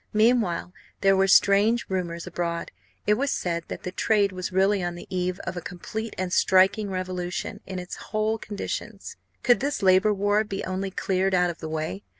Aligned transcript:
Meanwhile 0.13 0.73
there 1.01 1.15
were 1.15 1.27
strange 1.27 1.85
rumours 1.87 2.25
abroad. 2.25 2.71
It 3.05 3.13
was 3.13 3.29
said 3.29 3.65
that 3.67 3.83
the 3.83 3.91
trade 3.91 4.31
was 4.31 4.51
really 4.51 4.81
on 4.81 4.95
the 4.95 5.05
eve 5.15 5.37
of 5.41 5.55
a 5.55 5.61
complete 5.61 6.15
and 6.17 6.33
striking 6.33 6.89
revolution 6.89 7.59
in 7.67 7.77
its 7.77 7.97
whole 7.97 8.39
conditions 8.39 9.15
could 9.43 9.59
this 9.59 9.83
labour 9.83 10.11
war 10.15 10.43
be 10.43 10.63
only 10.65 10.89
cleared 10.89 11.35
out 11.35 11.51
of 11.51 11.59
the 11.59 11.69
way. 11.69 12.01